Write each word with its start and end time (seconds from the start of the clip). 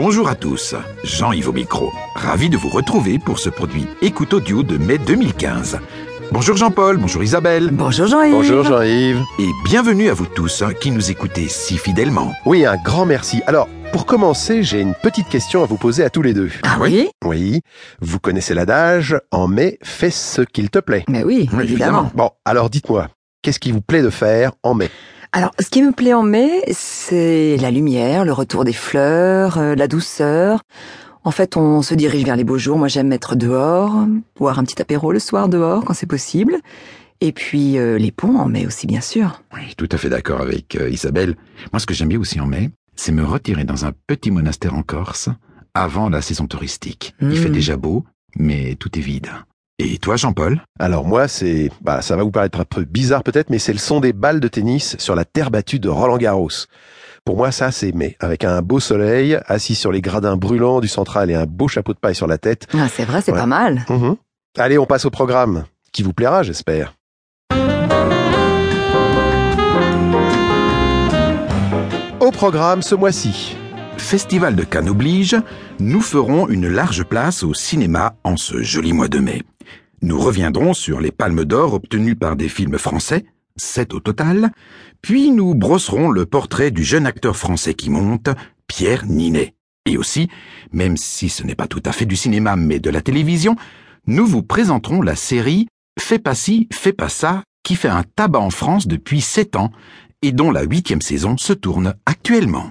Bonjour 0.00 0.28
à 0.28 0.36
tous, 0.36 0.76
Jean-Yves 1.02 1.48
au 1.48 1.52
micro. 1.52 1.92
Ravi 2.14 2.48
de 2.48 2.56
vous 2.56 2.68
retrouver 2.68 3.18
pour 3.18 3.40
ce 3.40 3.48
produit 3.50 3.84
Écoute 4.00 4.32
Audio 4.32 4.62
de 4.62 4.78
mai 4.78 4.96
2015. 4.96 5.80
Bonjour 6.30 6.56
Jean-Paul, 6.56 6.98
bonjour 6.98 7.24
Isabelle. 7.24 7.70
Bonjour 7.72 8.06
Jean-Yves. 8.06 8.32
Bonjour 8.32 8.62
Jean-Yves. 8.62 9.20
Et 9.40 9.48
bienvenue 9.64 10.08
à 10.08 10.14
vous 10.14 10.26
tous 10.26 10.62
hein, 10.62 10.70
qui 10.80 10.92
nous 10.92 11.10
écoutez 11.10 11.48
si 11.48 11.76
fidèlement. 11.78 12.32
Oui, 12.46 12.64
un 12.64 12.76
grand 12.76 13.06
merci. 13.06 13.42
Alors, 13.48 13.68
pour 13.90 14.06
commencer, 14.06 14.62
j'ai 14.62 14.80
une 14.82 14.94
petite 14.94 15.28
question 15.28 15.64
à 15.64 15.66
vous 15.66 15.78
poser 15.78 16.04
à 16.04 16.10
tous 16.10 16.22
les 16.22 16.32
deux. 16.32 16.52
Ah 16.62 16.76
oui 16.80 17.08
Oui, 17.24 17.62
vous 18.00 18.20
connaissez 18.20 18.54
l'adage 18.54 19.18
En 19.32 19.48
mai, 19.48 19.80
fais 19.82 20.10
ce 20.10 20.42
qu'il 20.42 20.70
te 20.70 20.78
plaît. 20.78 21.04
Mais 21.08 21.24
oui, 21.24 21.50
Oui, 21.52 21.64
évidemment. 21.64 22.02
évidemment. 22.02 22.10
Bon, 22.14 22.30
alors 22.44 22.70
dites-moi, 22.70 23.08
qu'est-ce 23.42 23.58
qui 23.58 23.72
vous 23.72 23.80
plaît 23.82 24.02
de 24.02 24.10
faire 24.10 24.52
en 24.62 24.74
mai? 24.74 24.90
Alors, 25.32 25.50
ce 25.60 25.68
qui 25.68 25.82
me 25.82 25.92
plaît 25.92 26.14
en 26.14 26.22
mai, 26.22 26.62
c'est 26.72 27.56
la 27.58 27.70
lumière, 27.70 28.24
le 28.24 28.32
retour 28.32 28.64
des 28.64 28.72
fleurs, 28.72 29.58
euh, 29.58 29.74
la 29.74 29.86
douceur. 29.86 30.60
En 31.24 31.30
fait, 31.30 31.56
on 31.56 31.82
se 31.82 31.94
dirige 31.94 32.24
vers 32.24 32.36
les 32.36 32.44
beaux 32.44 32.58
jours. 32.58 32.78
Moi, 32.78 32.88
j'aime 32.88 33.12
être 33.12 33.36
dehors, 33.36 34.06
boire 34.36 34.58
un 34.58 34.64
petit 34.64 34.80
apéro 34.80 35.12
le 35.12 35.18
soir 35.18 35.48
dehors 35.48 35.84
quand 35.84 35.92
c'est 35.92 36.06
possible. 36.06 36.56
Et 37.20 37.32
puis 37.32 37.78
euh, 37.78 37.98
les 37.98 38.12
ponts 38.12 38.38
en 38.38 38.46
mai 38.46 38.66
aussi, 38.66 38.86
bien 38.86 39.00
sûr. 39.00 39.42
Oui, 39.54 39.74
tout 39.76 39.88
à 39.90 39.98
fait 39.98 40.08
d'accord 40.08 40.40
avec 40.40 40.76
euh, 40.76 40.88
Isabelle. 40.88 41.36
Moi, 41.72 41.80
ce 41.80 41.86
que 41.86 41.94
j'aime 41.94 42.08
bien 42.08 42.20
aussi 42.20 42.40
en 42.40 42.46
mai, 42.46 42.70
c'est 42.96 43.12
me 43.12 43.24
retirer 43.24 43.64
dans 43.64 43.84
un 43.84 43.92
petit 44.06 44.30
monastère 44.30 44.74
en 44.74 44.82
Corse 44.82 45.28
avant 45.74 46.08
la 46.08 46.22
saison 46.22 46.46
touristique. 46.46 47.14
Il 47.20 47.36
fait 47.36 47.50
déjà 47.50 47.76
beau, 47.76 48.04
mais 48.36 48.76
tout 48.76 48.96
est 48.98 49.02
vide. 49.02 49.28
Et 49.80 49.98
toi, 49.98 50.16
Jean-Paul? 50.16 50.60
Alors 50.80 51.06
moi, 51.06 51.28
c'est, 51.28 51.70
bah, 51.82 52.02
ça 52.02 52.16
va 52.16 52.24
vous 52.24 52.32
paraître 52.32 52.58
un 52.58 52.64
peu 52.64 52.82
bizarre 52.82 53.22
peut-être, 53.22 53.48
mais 53.48 53.60
c'est 53.60 53.72
le 53.72 53.78
son 53.78 54.00
des 54.00 54.12
balles 54.12 54.40
de 54.40 54.48
tennis 54.48 54.96
sur 54.98 55.14
la 55.14 55.24
terre 55.24 55.52
battue 55.52 55.78
de 55.78 55.88
Roland 55.88 56.16
Garros. 56.16 56.50
Pour 57.24 57.36
moi, 57.36 57.52
ça, 57.52 57.70
c'est 57.70 57.92
mai, 57.92 58.16
avec 58.18 58.42
un 58.42 58.60
beau 58.60 58.80
soleil, 58.80 59.38
assis 59.46 59.76
sur 59.76 59.92
les 59.92 60.00
gradins 60.00 60.36
brûlants 60.36 60.80
du 60.80 60.88
central 60.88 61.30
et 61.30 61.36
un 61.36 61.46
beau 61.46 61.68
chapeau 61.68 61.92
de 61.92 61.98
paille 61.98 62.16
sur 62.16 62.26
la 62.26 62.38
tête. 62.38 62.66
Ah, 62.74 62.88
c'est 62.92 63.04
vrai, 63.04 63.22
c'est 63.22 63.30
pas 63.30 63.46
mal. 63.46 63.84
Mhm. 63.88 64.16
Allez, 64.56 64.78
on 64.78 64.86
passe 64.86 65.04
au 65.04 65.10
programme, 65.10 65.64
qui 65.92 66.02
vous 66.02 66.12
plaira, 66.12 66.42
j'espère. 66.42 66.94
Au 72.18 72.32
programme 72.32 72.82
ce 72.82 72.96
mois-ci. 72.96 73.56
Festival 73.96 74.56
de 74.56 74.64
Cannes 74.64 74.88
oblige, 74.88 75.36
nous 75.78 76.00
ferons 76.00 76.48
une 76.48 76.66
large 76.66 77.04
place 77.04 77.44
au 77.44 77.54
cinéma 77.54 78.14
en 78.24 78.36
ce 78.36 78.60
joli 78.62 78.92
mois 78.92 79.08
de 79.08 79.20
mai. 79.20 79.42
Nous 80.00 80.18
reviendrons 80.18 80.74
sur 80.74 81.00
les 81.00 81.10
palmes 81.10 81.44
d'or 81.44 81.74
obtenues 81.74 82.16
par 82.16 82.36
des 82.36 82.48
films 82.48 82.78
français, 82.78 83.24
sept 83.56 83.94
au 83.94 84.00
total, 84.00 84.50
puis 85.02 85.30
nous 85.30 85.54
brosserons 85.54 86.10
le 86.10 86.24
portrait 86.24 86.70
du 86.70 86.84
jeune 86.84 87.06
acteur 87.06 87.36
français 87.36 87.74
qui 87.74 87.90
monte, 87.90 88.28
Pierre 88.68 89.06
Ninet. 89.06 89.54
Et 89.86 89.96
aussi, 89.96 90.28
même 90.72 90.96
si 90.96 91.28
ce 91.28 91.42
n'est 91.42 91.54
pas 91.54 91.66
tout 91.66 91.82
à 91.84 91.92
fait 91.92 92.06
du 92.06 92.14
cinéma 92.14 92.56
mais 92.56 92.78
de 92.78 92.90
la 92.90 93.00
télévision, 93.00 93.56
nous 94.06 94.26
vous 94.26 94.42
présenterons 94.42 95.02
la 95.02 95.16
série 95.16 95.66
Fais 95.98 96.20
pas 96.20 96.36
ci, 96.36 96.68
fais 96.72 96.92
pas 96.92 97.08
ça, 97.08 97.42
qui 97.64 97.74
fait 97.74 97.88
un 97.88 98.04
tabac 98.04 98.38
en 98.38 98.50
France 98.50 98.86
depuis 98.86 99.20
sept 99.20 99.56
ans 99.56 99.72
et 100.22 100.32
dont 100.32 100.50
la 100.50 100.62
huitième 100.62 101.02
saison 101.02 101.36
se 101.36 101.52
tourne 101.52 101.94
actuellement. 102.06 102.70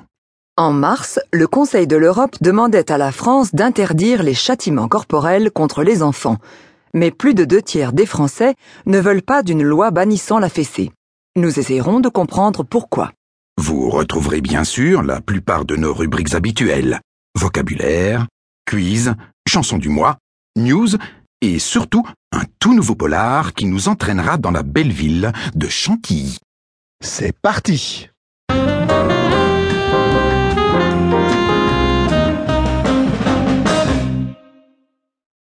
En 0.55 0.71
mars, 0.71 1.19
le 1.31 1.45
Conseil 1.45 1.87
de 1.87 1.97
l'Europe 1.97 2.37
demandait 2.41 2.91
à 2.91 2.97
la 2.97 3.11
France 3.11 3.53
d'interdire 3.53 4.23
les 4.23 4.33
châtiments 4.33 4.87
corporels 4.87 5.51
contre 5.51 5.83
les 5.83 6.01
enfants. 6.01 6.37
Mais 6.93 7.11
plus 7.11 7.33
de 7.33 7.45
deux 7.45 7.61
tiers 7.61 7.93
des 7.93 8.05
Français 8.05 8.55
ne 8.85 8.99
veulent 8.99 9.21
pas 9.21 9.43
d'une 9.43 9.63
loi 9.63 9.91
bannissant 9.91 10.39
la 10.39 10.49
fessée. 10.49 10.91
Nous 11.35 11.59
essayerons 11.59 11.99
de 11.99 12.09
comprendre 12.09 12.63
pourquoi. 12.63 13.11
Vous 13.59 13.89
retrouverez 13.89 14.41
bien 14.41 14.63
sûr 14.63 15.03
la 15.03 15.21
plupart 15.21 15.65
de 15.65 15.75
nos 15.75 15.93
rubriques 15.93 16.33
habituelles. 16.33 16.99
Vocabulaire, 17.35 18.27
quiz, 18.67 19.13
chansons 19.47 19.77
du 19.77 19.89
mois, 19.89 20.17
news 20.55 20.89
et 21.41 21.59
surtout 21.59 22.05
un 22.31 22.43
tout 22.59 22.73
nouveau 22.73 22.95
polar 22.95 23.53
qui 23.53 23.65
nous 23.65 23.89
entraînera 23.89 24.37
dans 24.37 24.51
la 24.51 24.63
belle 24.63 24.91
ville 24.91 25.31
de 25.55 25.67
Chantilly. 25.67 26.37
C'est 27.03 27.35
parti 27.39 28.09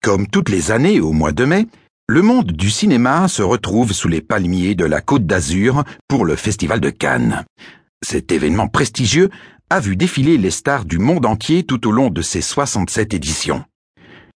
Comme 0.03 0.25
toutes 0.25 0.49
les 0.49 0.71
années 0.71 0.99
au 0.99 1.11
mois 1.11 1.31
de 1.31 1.45
mai, 1.45 1.67
le 2.09 2.23
monde 2.23 2.53
du 2.53 2.71
cinéma 2.71 3.27
se 3.27 3.43
retrouve 3.43 3.93
sous 3.93 4.07
les 4.07 4.21
palmiers 4.21 4.73
de 4.73 4.83
la 4.83 4.99
Côte 4.99 5.27
d'Azur 5.27 5.83
pour 6.07 6.25
le 6.25 6.35
Festival 6.35 6.79
de 6.79 6.89
Cannes. 6.89 7.45
Cet 8.03 8.31
événement 8.31 8.67
prestigieux 8.67 9.29
a 9.69 9.79
vu 9.79 9.95
défiler 9.95 10.39
les 10.39 10.49
stars 10.49 10.85
du 10.85 10.97
monde 10.97 11.27
entier 11.27 11.63
tout 11.63 11.87
au 11.87 11.91
long 11.91 12.09
de 12.09 12.23
ses 12.23 12.41
67 12.41 13.13
éditions. 13.13 13.63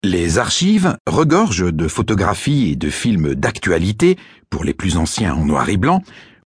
Les 0.04 0.38
archives 0.38 0.98
regorgent 1.08 1.74
de 1.74 1.88
photographies 1.88 2.72
et 2.72 2.76
de 2.76 2.90
films 2.90 3.34
d'actualité, 3.34 4.18
pour 4.50 4.66
les 4.66 4.74
plus 4.74 4.98
anciens 4.98 5.34
en 5.34 5.46
noir 5.46 5.70
et 5.70 5.78
blanc, 5.78 6.04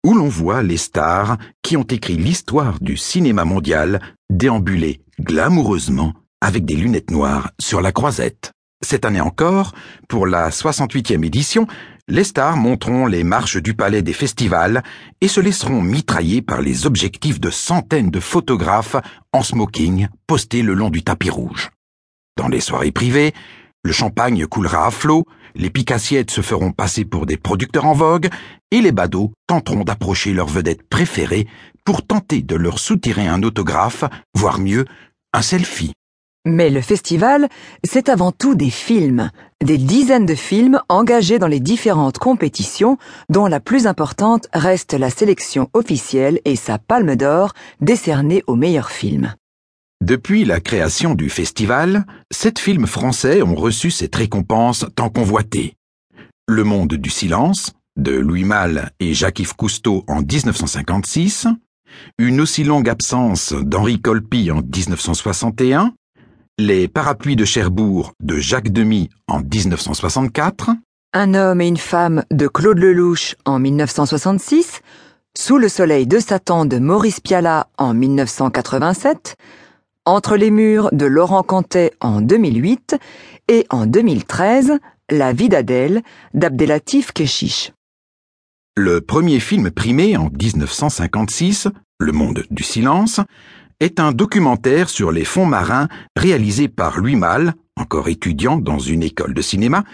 où 0.04 0.14
l'on 0.14 0.28
voit 0.28 0.64
les 0.64 0.76
stars 0.76 1.38
qui 1.62 1.76
ont 1.76 1.84
écrit 1.84 2.16
l'histoire 2.16 2.80
du 2.80 2.96
cinéma 2.96 3.44
mondial 3.44 4.00
déambuler 4.28 5.02
glamoureusement 5.20 6.14
avec 6.40 6.64
des 6.64 6.74
lunettes 6.74 7.12
noires 7.12 7.52
sur 7.60 7.80
la 7.80 7.92
croisette. 7.92 8.50
Cette 8.84 9.06
année 9.06 9.20
encore, 9.20 9.72
pour 10.08 10.26
la 10.26 10.50
68e 10.50 11.24
édition, 11.24 11.66
les 12.06 12.22
stars 12.22 12.58
monteront 12.58 13.06
les 13.06 13.24
marches 13.24 13.56
du 13.56 13.72
palais 13.72 14.02
des 14.02 14.12
festivals 14.12 14.82
et 15.22 15.28
se 15.28 15.40
laisseront 15.40 15.80
mitrailler 15.80 16.42
par 16.42 16.60
les 16.60 16.84
objectifs 16.84 17.40
de 17.40 17.48
centaines 17.48 18.10
de 18.10 18.20
photographes 18.20 18.96
en 19.32 19.42
smoking 19.42 20.08
postés 20.26 20.60
le 20.60 20.74
long 20.74 20.90
du 20.90 21.02
tapis 21.02 21.30
rouge. 21.30 21.70
Dans 22.36 22.48
les 22.48 22.60
soirées 22.60 22.92
privées, 22.92 23.32
le 23.82 23.92
champagne 23.92 24.46
coulera 24.46 24.86
à 24.86 24.90
flot, 24.90 25.24
les 25.54 25.70
picassiettes 25.70 26.30
se 26.30 26.42
feront 26.42 26.72
passer 26.72 27.06
pour 27.06 27.24
des 27.24 27.38
producteurs 27.38 27.86
en 27.86 27.94
vogue, 27.94 28.28
et 28.70 28.82
les 28.82 28.92
badauds 28.92 29.32
tenteront 29.46 29.84
d'approcher 29.84 30.34
leurs 30.34 30.48
vedettes 30.48 30.86
préférées 30.86 31.46
pour 31.84 32.06
tenter 32.06 32.42
de 32.42 32.56
leur 32.56 32.78
soutirer 32.78 33.26
un 33.28 33.42
autographe, 33.42 34.04
voire 34.34 34.58
mieux, 34.58 34.84
un 35.32 35.42
selfie. 35.42 35.94
Mais 36.46 36.68
le 36.68 36.82
festival, 36.82 37.48
c'est 37.84 38.10
avant 38.10 38.30
tout 38.30 38.54
des 38.54 38.68
films, 38.68 39.30
des 39.64 39.78
dizaines 39.78 40.26
de 40.26 40.34
films 40.34 40.78
engagés 40.90 41.38
dans 41.38 41.46
les 41.46 41.60
différentes 41.60 42.18
compétitions, 42.18 42.98
dont 43.30 43.46
la 43.46 43.60
plus 43.60 43.86
importante 43.86 44.46
reste 44.52 44.92
la 44.92 45.08
sélection 45.08 45.70
officielle 45.72 46.40
et 46.44 46.56
sa 46.56 46.78
palme 46.78 47.16
d'or 47.16 47.54
décernée 47.80 48.44
aux 48.46 48.56
meilleurs 48.56 48.90
films. 48.90 49.34
Depuis 50.02 50.44
la 50.44 50.60
création 50.60 51.14
du 51.14 51.30
festival, 51.30 52.04
sept 52.30 52.58
films 52.58 52.86
français 52.86 53.40
ont 53.40 53.54
reçu 53.54 53.90
cette 53.90 54.14
récompense 54.14 54.84
tant 54.96 55.08
convoitée. 55.08 55.76
Le 56.46 56.62
monde 56.62 56.92
du 56.92 57.08
silence, 57.08 57.72
de 57.96 58.12
Louis 58.12 58.44
Malle 58.44 58.90
et 59.00 59.14
Jacques-Yves 59.14 59.54
Cousteau 59.54 60.04
en 60.08 60.20
1956, 60.20 61.46
Une 62.18 62.40
aussi 62.40 62.64
longue 62.64 62.90
absence 62.90 63.54
d'Henri 63.54 64.00
Colpi 64.00 64.50
en 64.50 64.56
1961, 64.56 65.94
Les 66.58 66.86
parapluies 66.86 67.34
de 67.34 67.44
Cherbourg 67.44 68.12
de 68.22 68.38
Jacques 68.38 68.72
Demy 68.72 69.10
en 69.26 69.40
1964, 69.40 70.70
Un 71.12 71.34
homme 71.34 71.60
et 71.60 71.66
une 71.66 71.76
femme 71.76 72.22
de 72.30 72.46
Claude 72.46 72.78
Lelouch 72.78 73.34
en 73.44 73.58
1966, 73.58 74.80
Sous 75.36 75.58
le 75.58 75.68
soleil 75.68 76.06
de 76.06 76.20
Satan 76.20 76.64
de 76.64 76.78
Maurice 76.78 77.18
Pialat 77.18 77.66
en 77.76 77.92
1987, 77.92 79.34
Entre 80.04 80.36
les 80.36 80.52
murs 80.52 80.90
de 80.92 81.06
Laurent 81.06 81.42
Cantet 81.42 81.90
en 82.00 82.20
2008 82.20 82.98
et 83.48 83.66
en 83.70 83.86
2013, 83.86 84.78
La 85.10 85.32
vie 85.32 85.48
d'Adèle 85.48 86.02
d'Abdelatif 86.34 87.10
Keshish. 87.10 87.72
Le 88.76 89.00
premier 89.00 89.40
film 89.40 89.72
primé 89.72 90.16
en 90.16 90.30
1956, 90.30 91.66
Le 91.98 92.12
monde 92.12 92.44
du 92.52 92.62
silence, 92.62 93.20
est 93.80 94.00
un 94.00 94.12
documentaire 94.12 94.88
sur 94.88 95.12
les 95.12 95.24
fonds 95.24 95.46
marins 95.46 95.88
réalisé 96.16 96.68
par 96.68 96.98
Louis 96.98 97.16
Malle, 97.16 97.54
encore 97.76 98.08
étudiant 98.08 98.56
dans 98.56 98.78
une 98.78 99.02
école 99.02 99.34
de 99.34 99.42
cinéma, 99.42 99.84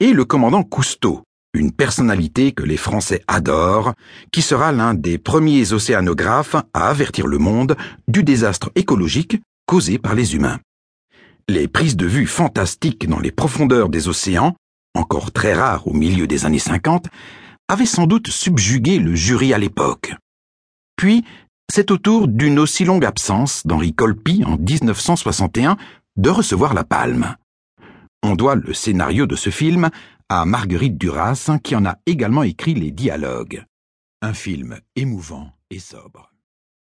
et 0.00 0.12
le 0.12 0.24
commandant 0.24 0.62
Cousteau, 0.62 1.22
une 1.54 1.72
personnalité 1.72 2.52
que 2.52 2.62
les 2.62 2.76
Français 2.76 3.22
adorent, 3.28 3.94
qui 4.32 4.42
sera 4.42 4.72
l'un 4.72 4.94
des 4.94 5.18
premiers 5.18 5.72
océanographes 5.72 6.56
à 6.74 6.88
avertir 6.88 7.26
le 7.26 7.38
monde 7.38 7.76
du 8.08 8.22
désastre 8.22 8.70
écologique 8.74 9.40
causé 9.66 9.98
par 9.98 10.14
les 10.14 10.34
humains. 10.34 10.58
Les 11.48 11.68
prises 11.68 11.96
de 11.96 12.06
vue 12.06 12.26
fantastiques 12.26 13.08
dans 13.08 13.18
les 13.18 13.32
profondeurs 13.32 13.88
des 13.88 14.08
océans, 14.08 14.54
encore 14.94 15.32
très 15.32 15.54
rares 15.54 15.86
au 15.86 15.92
milieu 15.92 16.26
des 16.26 16.46
années 16.46 16.58
50, 16.58 17.08
avait 17.68 17.86
sans 17.86 18.06
doute 18.06 18.28
subjugué 18.28 18.98
le 18.98 19.14
jury 19.14 19.52
à 19.52 19.58
l'époque. 19.58 20.14
Puis, 20.96 21.24
c'est 21.70 21.90
au 21.90 21.98
tour 21.98 22.26
d'une 22.26 22.58
aussi 22.58 22.84
longue 22.84 23.04
absence 23.04 23.66
d'Henri 23.66 23.94
Colpi 23.94 24.42
en 24.44 24.56
1961 24.56 25.76
de 26.16 26.30
recevoir 26.30 26.74
la 26.74 26.84
palme. 26.84 27.36
On 28.22 28.34
doit 28.34 28.56
le 28.56 28.74
scénario 28.74 29.26
de 29.26 29.36
ce 29.36 29.50
film 29.50 29.88
à 30.28 30.44
Marguerite 30.44 30.98
Duras 30.98 31.58
qui 31.62 31.76
en 31.76 31.86
a 31.86 31.96
également 32.06 32.42
écrit 32.42 32.74
les 32.74 32.90
dialogues. 32.90 33.64
Un 34.20 34.34
film 34.34 34.80
émouvant 34.96 35.52
et 35.70 35.78
sobre. 35.78 36.29